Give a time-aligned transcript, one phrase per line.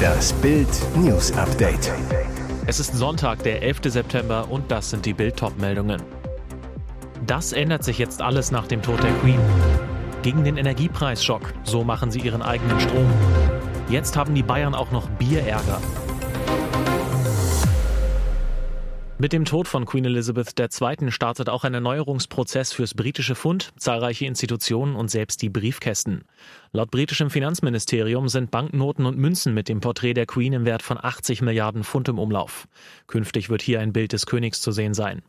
[0.00, 1.92] Das Bild News Update.
[2.66, 3.80] Es ist Sonntag, der 11.
[3.84, 6.02] September und das sind die Bild meldungen
[7.26, 9.40] Das ändert sich jetzt alles nach dem Tod der Queen.
[10.22, 13.10] Gegen den Energiepreisschock, so machen sie ihren eigenen Strom.
[13.88, 15.80] Jetzt haben die Bayern auch noch Bierärger.
[19.20, 21.10] Mit dem Tod von Queen Elizabeth II.
[21.10, 26.24] startet auch ein Erneuerungsprozess fürs britische Pfund, zahlreiche Institutionen und selbst die Briefkästen.
[26.72, 30.96] Laut britischem Finanzministerium sind Banknoten und Münzen mit dem Porträt der Queen im Wert von
[30.96, 32.66] 80 Milliarden Pfund im Umlauf.
[33.08, 35.20] Künftig wird hier ein Bild des Königs zu sehen sein.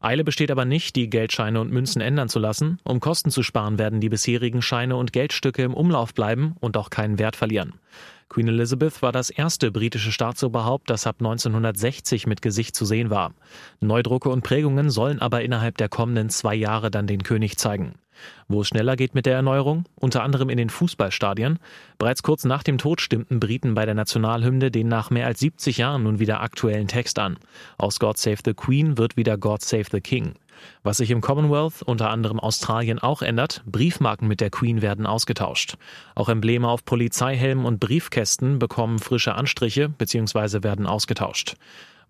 [0.00, 2.78] Eile besteht aber nicht, die Geldscheine und Münzen ändern zu lassen.
[2.84, 6.90] Um Kosten zu sparen, werden die bisherigen Scheine und Geldstücke im Umlauf bleiben und auch
[6.90, 7.74] keinen Wert verlieren.
[8.30, 13.34] Queen Elizabeth war das erste britische Staatsoberhaupt, das ab 1960 mit Gesicht zu sehen war.
[13.80, 17.96] Neudrucke und Prägungen sollen aber innerhalb der kommenden zwei Jahre dann den König zeigen.
[18.48, 21.58] Wo es schneller geht mit der Erneuerung, unter anderem in den Fußballstadien.
[21.98, 25.78] Bereits kurz nach dem Tod stimmten Briten bei der Nationalhymne den nach mehr als 70
[25.78, 27.38] Jahren nun wieder aktuellen Text an.
[27.78, 30.34] Aus God Save the Queen wird wieder God Save the King.
[30.82, 35.76] Was sich im Commonwealth, unter anderem Australien, auch ändert, Briefmarken mit der Queen werden ausgetauscht.
[36.14, 40.62] Auch Embleme auf Polizeihelmen und Briefkästen bekommen frische Anstriche bzw.
[40.62, 41.56] werden ausgetauscht.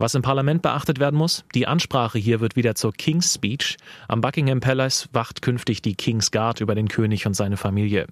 [0.01, 3.77] Was im Parlament beachtet werden muss, die Ansprache hier wird wieder zur King's Speech.
[4.09, 8.07] Am Buckingham Palace wacht künftig die King's Guard über den König und seine Familie.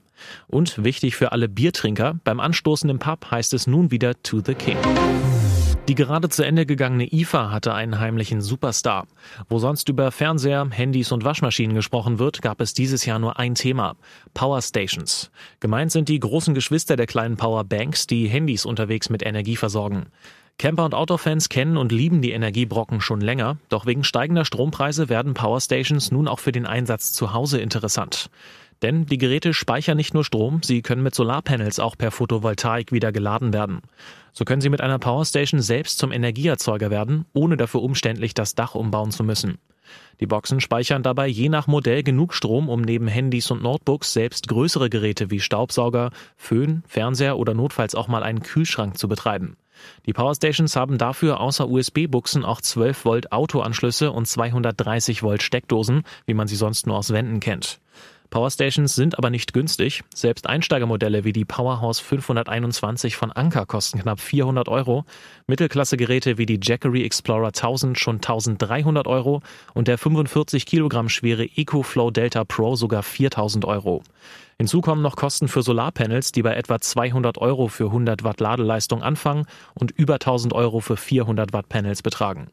[0.49, 4.53] Und wichtig für alle Biertrinker, beim Anstoßen im Pub heißt es nun wieder To the
[4.53, 4.77] King.
[5.89, 9.07] Die gerade zu Ende gegangene IFA hatte einen heimlichen Superstar.
[9.49, 13.55] Wo sonst über Fernseher, Handys und Waschmaschinen gesprochen wird, gab es dieses Jahr nur ein
[13.55, 13.97] Thema.
[14.35, 15.31] Power Stations.
[15.61, 20.09] Gemeint sind die großen Geschwister der kleinen Power Banks, die Handys unterwegs mit Energie versorgen.
[20.59, 25.33] Camper- und Autofans kennen und lieben die Energiebrocken schon länger, doch wegen steigender Strompreise werden
[25.33, 28.29] Powerstations nun auch für den Einsatz zu Hause interessant.
[28.83, 33.13] Denn die Geräte speichern nicht nur Strom, sie können mit Solarpanels auch per Photovoltaik wieder
[33.13, 33.83] geladen werden.
[34.33, 38.75] So können sie mit einer Powerstation selbst zum Energieerzeuger werden, ohne dafür umständlich das Dach
[38.75, 39.59] umbauen zu müssen.
[40.19, 44.49] Die Boxen speichern dabei je nach Modell genug Strom, um neben Handys und Notebooks selbst
[44.49, 49.57] größere Geräte wie Staubsauger, Föhn, Fernseher oder notfalls auch mal einen Kühlschrank zu betreiben.
[50.07, 56.35] Die Powerstations haben dafür außer USB-Buchsen auch 12 Volt Autoanschlüsse und 230 Volt Steckdosen, wie
[56.35, 57.81] man sie sonst nur aus Wänden kennt.
[58.31, 60.05] Powerstations sind aber nicht günstig.
[60.15, 65.05] Selbst Einsteigermodelle wie die Powerhouse 521 von Anker kosten knapp 400 Euro.
[65.47, 69.41] Mittelklasse-Geräte wie die Jackery Explorer 1000 schon 1300 Euro
[69.73, 74.03] und der 45 Kilogramm schwere EcoFlow Delta Pro sogar 4000 Euro.
[74.59, 79.03] Hinzu kommen noch Kosten für Solarpanels, die bei etwa 200 Euro für 100 Watt Ladeleistung
[79.03, 82.51] anfangen und über 1000 Euro für 400 Watt Panels betragen.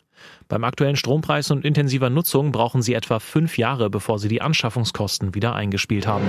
[0.47, 5.33] Beim aktuellen Strompreis und intensiver Nutzung brauchen sie etwa fünf Jahre, bevor sie die Anschaffungskosten
[5.35, 6.25] wieder eingespielt haben.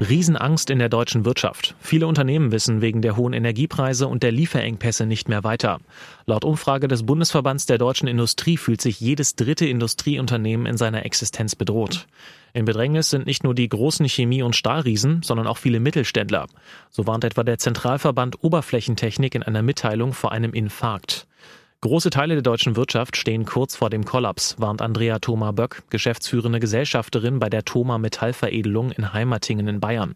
[0.00, 1.76] Riesenangst in der deutschen Wirtschaft.
[1.80, 5.78] Viele Unternehmen wissen wegen der hohen Energiepreise und der Lieferengpässe nicht mehr weiter.
[6.26, 11.54] Laut Umfrage des Bundesverbands der deutschen Industrie fühlt sich jedes dritte Industrieunternehmen in seiner Existenz
[11.54, 12.06] bedroht.
[12.52, 16.46] In Bedrängnis sind nicht nur die großen Chemie- und Stahlriesen, sondern auch viele Mittelständler.
[16.90, 21.26] So warnt etwa der Zentralverband Oberflächentechnik in einer Mitteilung vor einem Infarkt.
[21.84, 26.60] Große Teile der deutschen Wirtschaft stehen kurz vor dem Kollaps, warnt Andrea Thoma Böck, geschäftsführende
[26.60, 30.14] Gesellschafterin bei der Thoma Metallveredelung in Heimatingen in Bayern.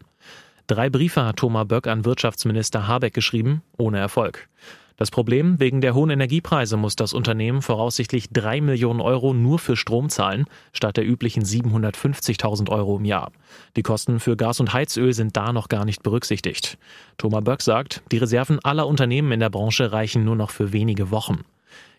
[0.67, 4.47] Drei Briefe hat Thoma Böck an Wirtschaftsminister Habeck geschrieben, ohne Erfolg.
[4.95, 9.75] Das Problem, wegen der hohen Energiepreise muss das Unternehmen voraussichtlich drei Millionen Euro nur für
[9.75, 13.33] Strom zahlen, statt der üblichen 750.000 Euro im Jahr.
[13.75, 16.77] Die Kosten für Gas und Heizöl sind da noch gar nicht berücksichtigt.
[17.17, 21.11] Thomas Böck sagt, die Reserven aller Unternehmen in der Branche reichen nur noch für wenige
[21.11, 21.43] Wochen.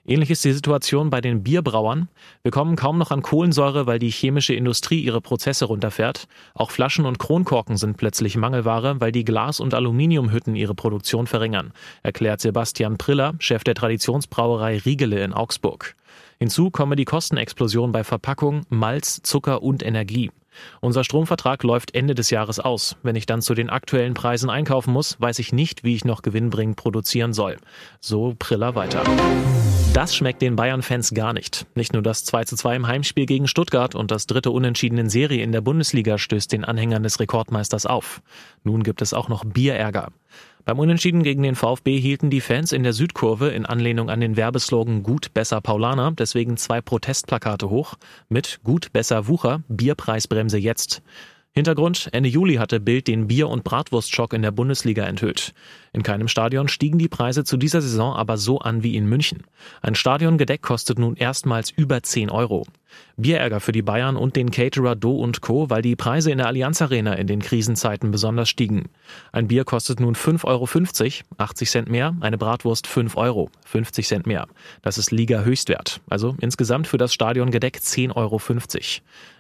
[0.09, 2.09] Ähnlich ist die Situation bei den Bierbrauern.
[2.43, 6.29] Wir kommen kaum noch an Kohlensäure, weil die chemische Industrie ihre Prozesse runterfährt.
[6.55, 11.75] Auch Flaschen und Kronkorken sind plötzlich Mangelware, weil die Glas- und Aluminiumhütten ihre Produktion verringern,
[12.03, 15.95] erklärt Sebastian Priller, Chef der Traditionsbrauerei Riegele in Augsburg.
[16.39, 20.31] Hinzu komme die Kostenexplosion bei Verpackung, Malz, Zucker und Energie.
[20.81, 22.97] Unser Stromvertrag läuft Ende des Jahres aus.
[23.03, 26.23] Wenn ich dann zu den aktuellen Preisen einkaufen muss, weiß ich nicht, wie ich noch
[26.23, 27.57] gewinnbringend produzieren soll.
[28.01, 29.05] So Priller weiter.
[29.95, 31.67] Das schmeckt den Bayern-Fans gar nicht.
[31.75, 35.09] Nicht nur das 2 zu 2 im Heimspiel gegen Stuttgart und das dritte Unentschieden in
[35.09, 38.23] Serie in der Bundesliga stößt den Anhängern des Rekordmeisters auf.
[38.63, 40.13] Nun gibt es auch noch Bierärger.
[40.69, 44.37] Beim Unentschieden gegen den VfB hielten die Fans in der Südkurve in Anlehnung an den
[44.37, 47.95] Werbeslogan Gut, besser Paulaner deswegen zwei Protestplakate hoch
[48.29, 51.01] mit Gut, besser Wucher, Bierpreisbremse jetzt.
[51.53, 55.55] Hintergrund, Ende Juli hatte Bild den Bier- und Bratwurstschock in der Bundesliga enthüllt.
[55.93, 59.45] In keinem Stadion stiegen die Preise zu dieser Saison aber so an wie in München.
[59.83, 62.67] Ein Stadiongedeck kostet nun erstmals über 10 Euro.
[63.17, 66.47] Bierärger für die Bayern und den Caterer Do und Co., weil die Preise in der
[66.47, 68.89] Allianz Arena in den Krisenzeiten besonders stiegen.
[69.33, 70.69] Ein Bier kostet nun 5,50 Euro,
[71.39, 74.47] 80 Cent mehr, eine Bratwurst 5 Euro, 50 Cent mehr.
[74.83, 76.01] Das ist Liga-Höchstwert.
[76.09, 78.41] Also insgesamt für das Stadiongedeck 10,50 Euro.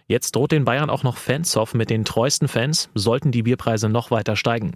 [0.08, 4.10] Jetzt droht den Bayern auch noch Fansoff mit den treuesten Fans, sollten die Bierpreise noch
[4.10, 4.74] weiter steigen.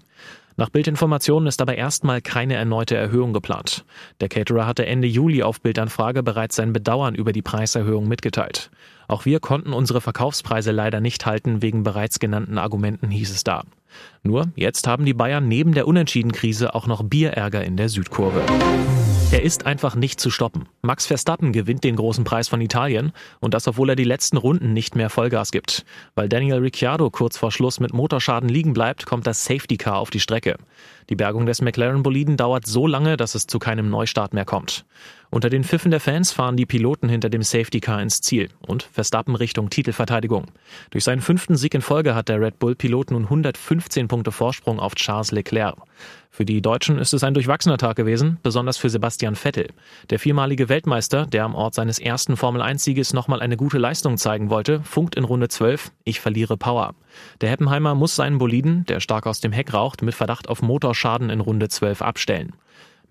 [0.57, 3.85] Nach Bildinformationen ist aber erstmal keine erneute Erhöhung geplant.
[4.21, 8.71] Der Caterer hatte Ende Juli auf Bildanfrage bereits sein Bedauern über die Preiserhöhung mitgeteilt.
[9.09, 13.65] Auch wir konnten unsere Verkaufspreise leider nicht halten, wegen bereits genannten Argumenten hieß es da.
[14.23, 18.43] Nur jetzt haben die Bayern neben der Unentschiedenkrise auch noch Bierärger in der Südkurve.
[19.33, 20.69] Er ist einfach nicht zu stoppen.
[20.83, 24.75] Max Verstappen gewinnt den großen Preis von Italien und das, obwohl er die letzten Runden
[24.75, 25.87] nicht mehr Vollgas gibt.
[26.15, 30.11] Weil Daniel Ricciardo kurz vor Schluss mit Motorschaden liegen bleibt, kommt das Safety Car auf
[30.11, 30.59] die Strecke.
[31.09, 34.85] Die Bergung des McLaren-Boliden dauert so lange, dass es zu keinem Neustart mehr kommt.
[35.35, 38.83] Unter den Pfiffen der Fans fahren die Piloten hinter dem Safety Car ins Ziel und
[38.83, 40.45] Verstappen Richtung Titelverteidigung.
[40.91, 44.95] Durch seinen fünften Sieg in Folge hat der Red Bull-Pilot nun 115 Punkte Vorsprung auf
[44.95, 45.77] Charles Leclerc.
[46.29, 49.71] Für die Deutschen ist es ein durchwachsener Tag gewesen, besonders für Sebastian Vettel.
[50.11, 54.83] Der viermalige Weltmeister, der am Ort seines ersten Formel-1-Sieges nochmal eine gute Leistung zeigen wollte,
[54.83, 56.95] funkt in Runde 12, ich verliere Power.
[57.41, 61.31] Der Heppenheimer muss seinen Boliden, der stark aus dem Heck raucht, mit Verdacht auf Motorschaden
[61.31, 62.53] in Runde 12 abstellen.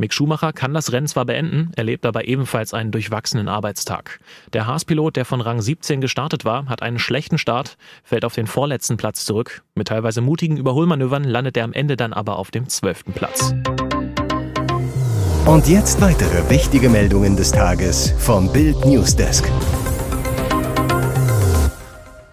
[0.01, 4.19] Mick Schumacher kann das Rennen zwar beenden, erlebt aber ebenfalls einen durchwachsenen Arbeitstag.
[4.51, 8.47] Der Haas-Pilot, der von Rang 17 gestartet war, hat einen schlechten Start, fällt auf den
[8.47, 9.61] vorletzten Platz zurück.
[9.75, 13.53] Mit teilweise mutigen Überholmanövern landet er am Ende dann aber auf dem zwölften Platz.
[15.45, 19.47] Und jetzt weitere wichtige Meldungen des Tages vom Bild Newsdesk.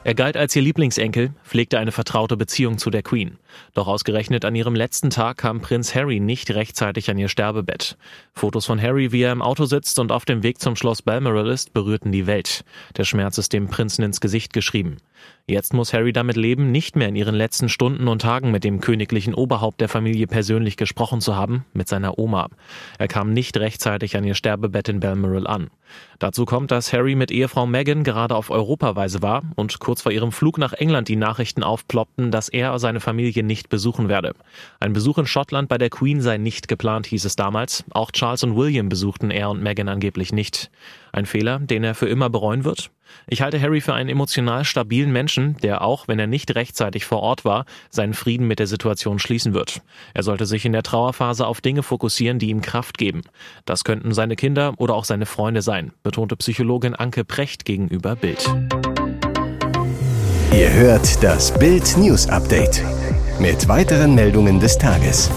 [0.08, 3.36] Er galt als ihr Lieblingsenkel, pflegte eine vertraute Beziehung zu der Queen.
[3.74, 7.96] Doch ausgerechnet an ihrem letzten Tag kam Prinz Harry nicht rechtzeitig an ihr Sterbebett.
[8.34, 11.48] Fotos von Harry, wie er im Auto sitzt und auf dem Weg zum Schloss Balmoral
[11.48, 12.64] ist, berührten die Welt.
[12.96, 14.98] Der Schmerz ist dem Prinzen ins Gesicht geschrieben.
[15.46, 18.80] Jetzt muss Harry damit leben, nicht mehr in ihren letzten Stunden und Tagen mit dem
[18.80, 22.48] königlichen Oberhaupt der Familie persönlich gesprochen zu haben, mit seiner Oma.
[22.98, 25.70] Er kam nicht rechtzeitig an ihr Sterbebett in Balmoral an.
[26.18, 30.32] Dazu kommt, dass Harry mit Ehefrau Meghan gerade auf Europaweise war und kurz vor ihrem
[30.32, 34.34] Flug nach England die Nachrichten aufploppten, dass er seine Familie nicht besuchen werde.
[34.78, 37.84] Ein Besuch in Schottland bei der Queen sei nicht geplant, hieß es damals.
[37.90, 40.70] Auch Charles und William besuchten er und Meghan angeblich nicht.
[41.12, 42.92] Ein Fehler, den er für immer bereuen wird?
[43.26, 47.20] Ich halte Harry für einen emotional stabilen Menschen, der auch, wenn er nicht rechtzeitig vor
[47.20, 49.82] Ort war, seinen Frieden mit der Situation schließen wird.
[50.14, 53.22] Er sollte sich in der Trauerphase auf Dinge fokussieren, die ihm Kraft geben.
[53.64, 58.46] Das könnten seine Kinder oder auch seine Freunde sein, betonte Psychologin Anke Precht gegenüber Bild.
[60.52, 62.82] Ihr hört das Bild News Update
[63.40, 65.30] mit weiteren Meldungen des Tages.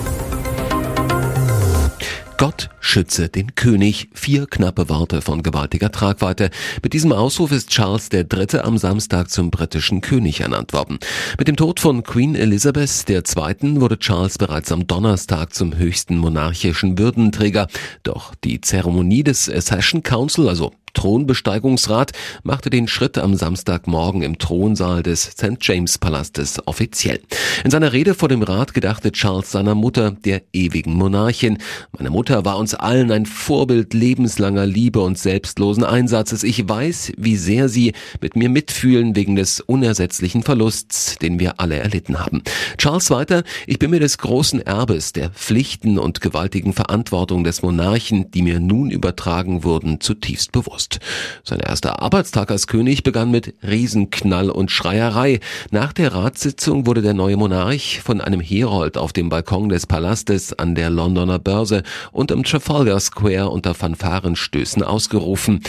[2.37, 4.09] Gott schütze den König.
[4.13, 6.49] Vier knappe Worte von gewaltiger Tragweite.
[6.83, 8.59] Mit diesem Ausruf ist Charles III.
[8.59, 10.99] am Samstag zum britischen König ernannt worden.
[11.37, 13.79] Mit dem Tod von Queen Elizabeth II.
[13.79, 17.67] wurde Charles bereits am Donnerstag zum höchsten monarchischen Würdenträger.
[18.03, 22.11] Doch die Zeremonie des Accession Council, also Thronbesteigungsrat
[22.43, 25.57] machte den Schritt am Samstagmorgen im Thronsaal des St.
[25.61, 27.21] James Palastes offiziell.
[27.63, 31.57] In seiner Rede vor dem Rat gedachte Charles seiner Mutter, der ewigen Monarchin.
[31.97, 36.43] Meine Mutter war uns allen ein Vorbild lebenslanger Liebe und selbstlosen Einsatzes.
[36.43, 41.77] Ich weiß, wie sehr sie mit mir mitfühlen wegen des unersetzlichen Verlusts, den wir alle
[41.77, 42.41] erlitten haben.
[42.77, 48.31] Charles weiter, ich bin mir des großen Erbes, der Pflichten und gewaltigen Verantwortung des Monarchen,
[48.31, 50.99] die mir nun übertragen wurden, zutiefst bewusst.
[51.43, 55.39] Sein erster Arbeitstag als König begann mit Riesenknall und Schreierei.
[55.71, 60.53] Nach der Ratssitzung wurde der neue Monarch von einem Herold auf dem Balkon des Palastes
[60.53, 62.60] an der Londoner Börse und im Trafalgar
[62.99, 65.61] Square unter Fanfarenstößen ausgerufen.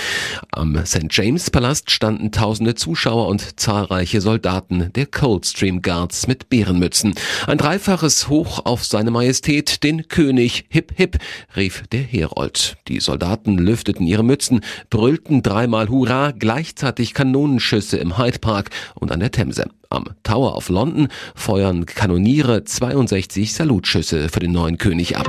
[0.52, 1.06] Am St.
[1.10, 7.14] James Palast standen tausende Zuschauer und zahlreiche Soldaten der Coldstream Guards mit Bärenmützen.
[7.46, 11.18] Ein dreifaches Hoch auf seine Majestät, den König, hip hip,
[11.56, 12.76] rief der Herold.
[12.88, 19.20] Die Soldaten lüfteten ihre Mützen, brüllten dreimal Hurra, gleichzeitig Kanonenschüsse im Hyde Park und an
[19.20, 19.66] der Themse.
[19.90, 25.28] Am Tower of London feuern Kanoniere 62 Salutschüsse für den neuen König ab.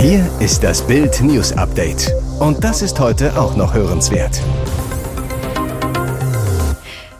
[0.00, 2.10] Hier ist das Bild News Update.
[2.38, 4.40] Und das ist heute auch noch hörenswert.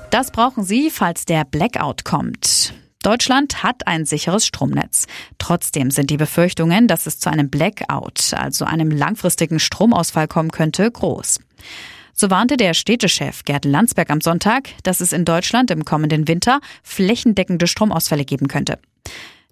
[0.09, 2.73] Das brauchen Sie, falls der Blackout kommt.
[3.03, 5.07] Deutschland hat ein sicheres Stromnetz.
[5.37, 10.91] Trotzdem sind die Befürchtungen, dass es zu einem Blackout, also einem langfristigen Stromausfall kommen könnte,
[10.91, 11.39] groß.
[12.15, 16.61] So warnte der Städtechef Gerd Landsberg am Sonntag, dass es in Deutschland im kommenden Winter
[16.83, 18.79] flächendeckende Stromausfälle geben könnte.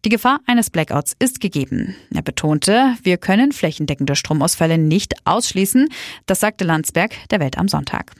[0.04, 1.96] Die Gefahr eines Blackouts ist gegeben.
[2.14, 5.88] Er betonte, wir können flächendeckende Stromausfälle nicht ausschließen.
[6.26, 8.12] Das sagte Landsberg der Welt am Sonntag.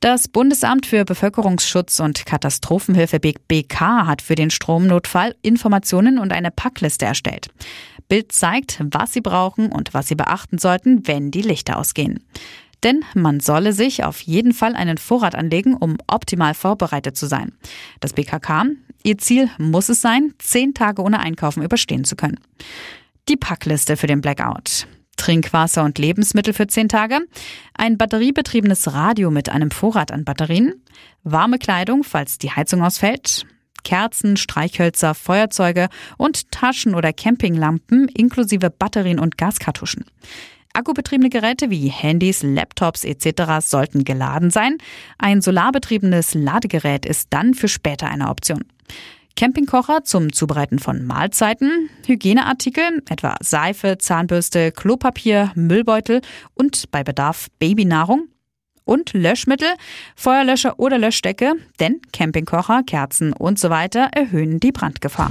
[0.00, 7.06] Das Bundesamt für Bevölkerungsschutz und Katastrophenhilfe BK hat für den Stromnotfall Informationen und eine Packliste
[7.06, 7.48] erstellt.
[8.08, 12.22] Bild zeigt, was sie brauchen und was sie beachten sollten, wenn die Lichter ausgehen.
[12.82, 17.52] Denn man solle sich auf jeden Fall einen Vorrat anlegen, um optimal vorbereitet zu sein.
[18.00, 18.66] Das BKK,
[19.06, 22.40] ihr Ziel muss es sein, zehn Tage ohne Einkaufen überstehen zu können.
[23.28, 24.86] Die Packliste für den Blackout.
[25.16, 27.20] Trinkwasser und Lebensmittel für zehn Tage,
[27.74, 30.74] ein batteriebetriebenes Radio mit einem Vorrat an Batterien,
[31.22, 33.46] warme Kleidung, falls die Heizung ausfällt,
[33.82, 40.04] Kerzen, Streichhölzer, Feuerzeuge und Taschen- oder Campinglampen inklusive Batterien und Gaskartuschen.
[40.74, 43.66] Akkubetriebene Geräte wie Handys, Laptops etc.
[43.66, 44.76] sollten geladen sein.
[45.16, 48.64] Ein solarbetriebenes Ladegerät ist dann für später eine Option.
[49.36, 56.22] Campingkocher zum Zubereiten von Mahlzeiten, Hygieneartikel, etwa Seife, Zahnbürste, Klopapier, Müllbeutel
[56.54, 58.28] und bei Bedarf Babynahrung
[58.84, 59.68] und Löschmittel,
[60.14, 65.30] Feuerlöscher oder Löschdecke, denn Campingkocher, Kerzen und so weiter erhöhen die Brandgefahr.